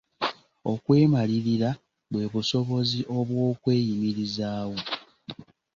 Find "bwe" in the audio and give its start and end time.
2.11-2.25